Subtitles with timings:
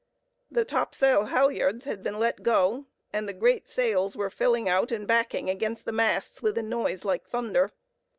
[0.49, 5.05] The topsail halyards had been let go, and the great sails were filling out and
[5.05, 7.71] backing against the masts with a noise like thunder.